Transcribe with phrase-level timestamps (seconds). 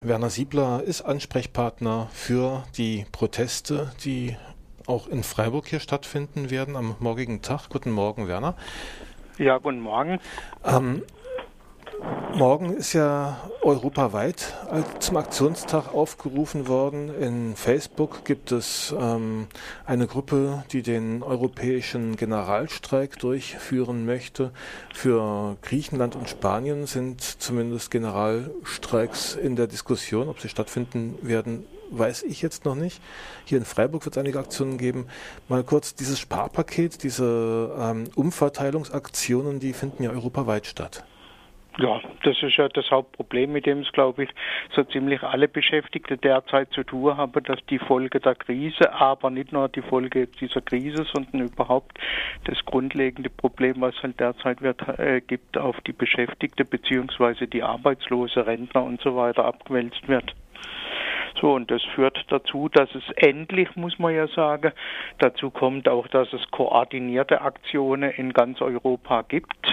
[0.00, 4.36] Werner Siebler ist Ansprechpartner für die Proteste, die
[4.86, 7.68] auch in Freiburg hier stattfinden werden am morgigen Tag.
[7.68, 8.54] Guten Morgen, Werner.
[9.38, 10.20] Ja, guten Morgen.
[10.64, 11.02] Ähm,
[12.34, 14.54] Morgen ist ja europaweit
[15.00, 17.12] zum Aktionstag aufgerufen worden.
[17.20, 19.48] In Facebook gibt es ähm,
[19.84, 24.52] eine Gruppe, die den europäischen Generalstreik durchführen möchte.
[24.94, 30.28] Für Griechenland und Spanien sind zumindest Generalstreiks in der Diskussion.
[30.28, 33.02] Ob sie stattfinden werden, weiß ich jetzt noch nicht.
[33.46, 35.06] Hier in Freiburg wird es einige Aktionen geben.
[35.48, 41.04] Mal kurz dieses Sparpaket, diese ähm, Umverteilungsaktionen, die finden ja europaweit statt.
[41.80, 44.30] Ja, das ist ja das Hauptproblem, mit dem es, glaube ich,
[44.74, 49.52] so ziemlich alle Beschäftigte derzeit zu tun haben, dass die Folge der Krise, aber nicht
[49.52, 51.96] nur die Folge dieser Krise, sondern überhaupt
[52.44, 58.44] das grundlegende Problem, was halt derzeit wird, äh, gibt, auf die Beschäftigte beziehungsweise die Arbeitslose,
[58.44, 60.34] Rentner und so weiter abgewälzt wird.
[61.40, 64.72] So, und das führt dazu, dass es endlich, muss man ja sagen,
[65.18, 69.66] dazu kommt auch, dass es koordinierte Aktionen in ganz Europa gibt,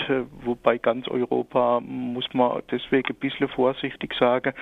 [0.44, 4.54] wobei ganz Europa muss man deswegen ein bisschen vorsichtig sagen,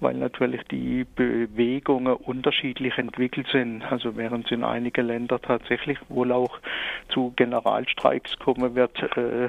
[0.00, 3.84] weil natürlich die Bewegungen unterschiedlich entwickelt sind.
[3.90, 6.58] Also während es in einigen Ländern tatsächlich wohl auch
[7.08, 9.48] zu Generalstreiks kommen wird, äh,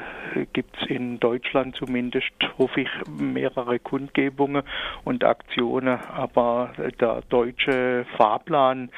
[0.53, 4.63] gibt es in Deutschland zumindest, hoffe ich, mehrere Kundgebungen
[5.03, 8.89] und Aktionen, aber der deutsche Fahrplan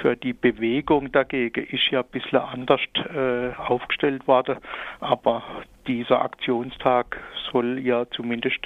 [0.00, 2.80] für die Bewegung dagegen ist ja ein bisschen anders
[3.14, 4.58] äh, aufgestellt worden,
[5.00, 5.42] aber
[5.86, 8.60] dieser Aktionstag soll ja zumindest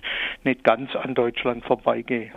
[0.44, 2.33] nicht ganz an Deutschland vorbeigehen.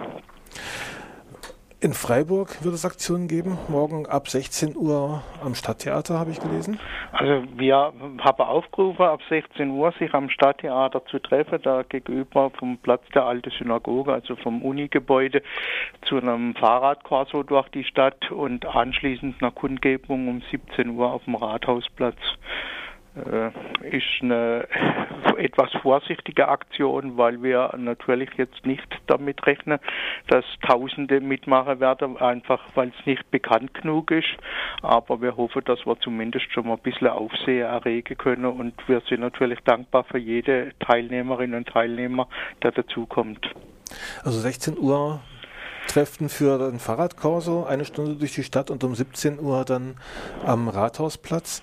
[1.85, 6.79] In Freiburg wird es Aktionen geben, morgen ab 16 Uhr am Stadttheater, habe ich gelesen.
[7.11, 12.79] Also wir haben aufgerufen, ab 16 Uhr sich am Stadttheater zu treffen, da gegenüber vom
[12.79, 15.43] Platz der Alten Synagoge, also vom Unigebäude,
[16.07, 21.35] zu einem Fahrradkorso durch die Stadt und anschließend einer Kundgebung um 17 Uhr auf dem
[21.35, 22.17] Rathausplatz
[23.81, 24.67] ist eine
[25.37, 29.79] etwas vorsichtige Aktion, weil wir natürlich jetzt nicht damit rechnen,
[30.27, 34.27] dass Tausende mitmachen werden, einfach weil es nicht bekannt genug ist.
[34.81, 39.01] Aber wir hoffen, dass wir zumindest schon mal ein bisschen Aufsehen erregen können und wir
[39.07, 42.27] sind natürlich dankbar für jede Teilnehmerin und Teilnehmer,
[42.63, 43.49] der dazukommt.
[44.23, 45.21] Also 16 Uhr
[45.87, 49.95] Treffen für den Fahrradkorso, eine Stunde durch die Stadt und um 17 Uhr dann
[50.43, 51.61] am Rathausplatz.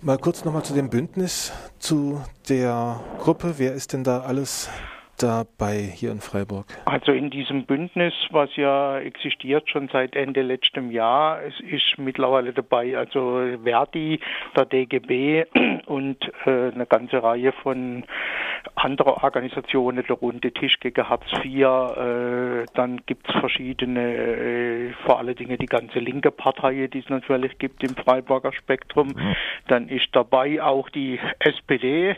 [0.00, 3.54] Mal kurz nochmal zu dem Bündnis, zu der Gruppe.
[3.58, 4.70] Wer ist denn da alles
[5.18, 6.66] dabei hier in Freiburg?
[6.84, 12.52] Also in diesem Bündnis, was ja existiert schon seit Ende letztem Jahr, es ist mittlerweile
[12.52, 14.20] dabei also Verdi,
[14.56, 15.46] der DGB
[15.86, 18.04] und äh, eine ganze Reihe von
[18.74, 25.18] andere Organisationen, der Runde Tisch gegen Hartz IV, äh, dann gibt es verschiedene, äh, vor
[25.18, 29.08] allen Dingen die ganze linke Partei, die es natürlich gibt im Freiburger Spektrum.
[29.08, 29.36] Mhm.
[29.68, 32.16] Dann ist dabei auch die SPD,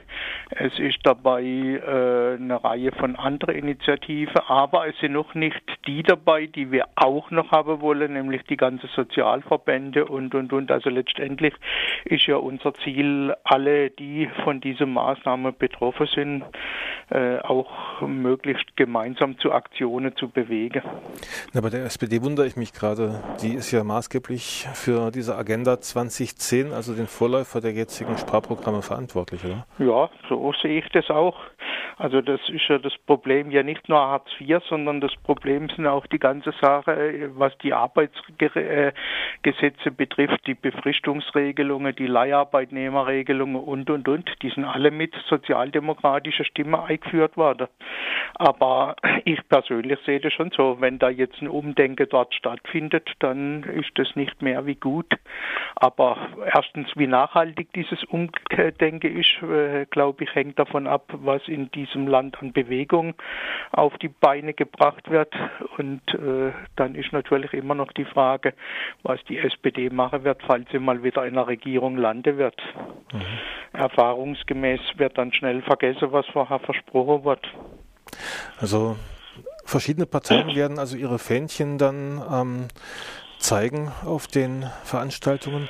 [0.51, 6.03] es ist dabei äh, eine Reihe von anderen Initiativen, aber es sind noch nicht die
[6.03, 10.71] dabei, die wir auch noch haben wollen, nämlich die ganzen Sozialverbände und, und, und.
[10.71, 11.55] Also letztendlich
[12.05, 16.40] ist ja unser Ziel, alle, die von dieser Maßnahme betroffen sind,
[17.11, 20.83] äh, auch möglichst gemeinsam zu Aktionen zu bewegen.
[21.53, 23.23] Na, bei der SPD wundere ich mich gerade.
[23.43, 29.45] Die ist ja maßgeblich für diese Agenda 2010, also den Vorläufer der jetzigen Sparprogramme, verantwortlich,
[29.45, 29.67] oder?
[29.79, 31.37] Ja, so sehe ich das auch.
[32.01, 35.87] Also das ist ja das Problem ja nicht nur Hartz IV, sondern das Problem sind
[35.87, 38.95] auch die ganze Sache, was die Arbeitsgesetze
[39.95, 44.33] betrifft, die Befristungsregelungen, die Leiharbeitnehmerregelungen und, und, und.
[44.41, 47.69] Die sind alle mit sozialdemokratischer Stimme eingeführt worden.
[48.37, 48.97] Aber
[49.27, 53.91] ich persönlich sehe das schon so, wenn da jetzt ein Umdenken dort stattfindet, dann ist
[53.97, 55.13] das nicht mehr wie gut.
[55.77, 56.17] Aber
[56.47, 61.90] erstens, wie nachhaltig dieses Umdenken ist, äh, glaube ich, hängt davon ab, was in diesem
[61.91, 63.15] diesem Land an Bewegung
[63.73, 65.35] auf die Beine gebracht wird.
[65.77, 68.55] Und äh, dann ist natürlich immer noch die Frage,
[69.03, 72.61] was die SPD machen wird, falls sie mal wieder in der Regierung landen wird.
[73.13, 73.23] Mhm.
[73.73, 77.47] Erfahrungsgemäß wird dann schnell vergessen, was vorher versprochen wird.
[78.59, 78.97] Also
[79.65, 82.69] verschiedene Parteien werden also ihre Fähnchen dann ähm,
[83.39, 85.69] zeigen auf den Veranstaltungen.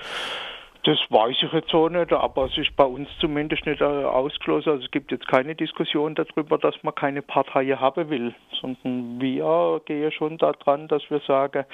[0.85, 4.71] Das weiß ich jetzt so nicht, aber es ist bei uns zumindest nicht äh, ausgeschlossen.
[4.71, 9.83] Also es gibt jetzt keine Diskussion darüber, dass man keine Partei haben will, sondern wir
[9.85, 11.67] gehen schon daran, dass wir sagen,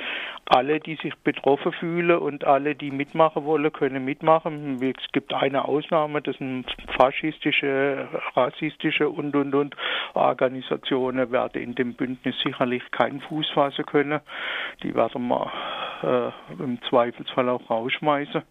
[0.47, 4.83] alle, die sich betroffen fühlen und alle, die mitmachen wollen, können mitmachen.
[4.83, 6.65] Es gibt eine Ausnahme, das sind
[6.97, 9.77] faschistische, rassistische und und und
[10.15, 14.21] Organisationen werden in dem Bündnis sicherlich keinen Fuß fassen können.
[14.83, 15.53] Die werden wir
[16.03, 16.31] äh,
[16.63, 18.43] im Zweifelsfall auch rausschmeißen.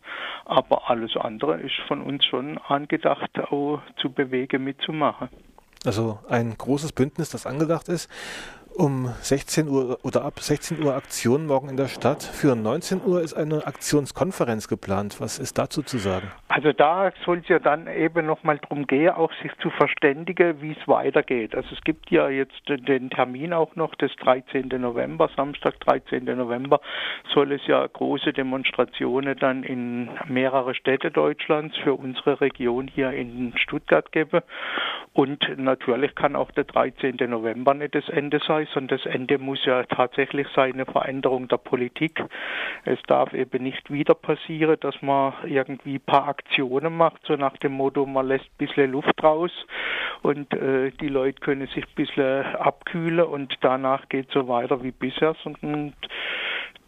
[0.56, 5.28] Aber alles andere ist von uns schon angedacht, auch zu bewegen, mitzumachen.
[5.86, 8.10] Also ein großes Bündnis, das angedacht ist
[8.75, 12.24] um 16 Uhr oder ab 16 Uhr Aktion morgen in der Stadt.
[12.24, 15.18] Für 19 Uhr ist eine Aktionskonferenz geplant.
[15.19, 16.31] Was ist dazu zu sagen?
[16.48, 20.72] Also da soll es ja dann eben nochmal darum gehen, auch sich zu verständigen, wie
[20.72, 21.56] es weitergeht.
[21.56, 24.68] Also es gibt ja jetzt den Termin auch noch des 13.
[24.68, 26.25] November, Samstag 13.
[26.25, 26.81] November,
[27.33, 33.54] soll es ja große Demonstrationen dann in mehrere Städte Deutschlands für unsere Region hier in
[33.57, 34.42] Stuttgart geben.
[35.13, 37.16] Und natürlich kann auch der 13.
[37.30, 38.75] November nicht das Ende sein ist.
[38.75, 42.23] Und das Ende muss ja tatsächlich sein, eine Veränderung der Politik.
[42.83, 47.57] Es darf eben nicht wieder passieren, dass man irgendwie ein paar Aktionen macht, so nach
[47.57, 49.51] dem Motto, man lässt ein bisschen Luft raus
[50.21, 54.83] und äh, die Leute können sich ein bisschen abkühlen und danach geht es so weiter
[54.83, 55.94] wie bisher, sondern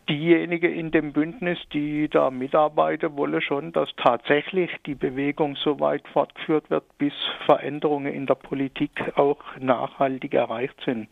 [0.09, 6.07] diejenigen in dem Bündnis, die da mitarbeiten, wollen schon, dass tatsächlich die Bewegung so weit
[6.09, 7.13] fortgeführt wird, bis
[7.45, 11.09] Veränderungen in der Politik auch nachhaltig erreicht sind.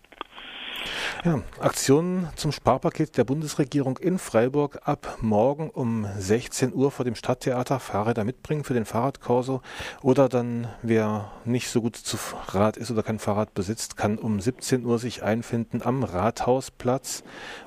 [1.23, 4.79] Ja, Aktionen zum Sparpaket der Bundesregierung in Freiburg.
[4.83, 7.79] Ab morgen um 16 Uhr vor dem Stadttheater.
[7.79, 9.61] Fahrräder mitbringen für den Fahrradkorso.
[10.01, 12.17] Oder dann, wer nicht so gut zu
[12.47, 17.23] Rad ist oder kein Fahrrad besitzt, kann um 17 Uhr sich einfinden am Rathausplatz.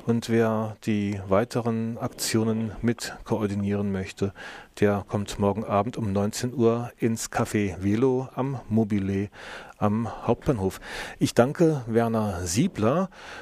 [0.07, 4.33] Und wer die weiteren Aktionen mit koordinieren möchte,
[4.81, 9.29] der kommt morgen Abend um 19 Uhr ins Café Velo am Mobile
[9.79, 10.81] am Hauptbahnhof.
[11.19, 13.09] Ich danke Werner Siebler